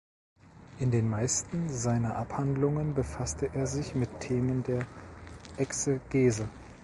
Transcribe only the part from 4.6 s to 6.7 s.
der Exegese.